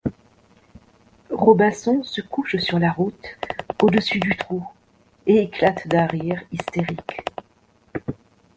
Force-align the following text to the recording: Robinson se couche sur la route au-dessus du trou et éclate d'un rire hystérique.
Robinson 1.29 2.01
se 2.01 2.21
couche 2.21 2.55
sur 2.57 2.79
la 2.79 2.91
route 2.91 3.37
au-dessus 3.83 4.17
du 4.19 4.35
trou 4.35 4.65
et 5.27 5.43
éclate 5.43 5.87
d'un 5.87 6.07
rire 6.07 6.41
hystérique. 6.51 7.19